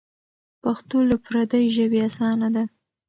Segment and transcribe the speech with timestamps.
[0.63, 2.63] پښتو له پردۍ ژبې اسانه ده.